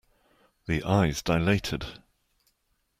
The 0.65 0.81
eyes 0.83 1.21
dilated. 1.21 1.85